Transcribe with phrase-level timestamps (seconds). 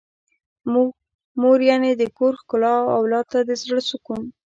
[1.41, 4.23] مور يعنې د کور ښکلا او اولاد ته د زړه سکون.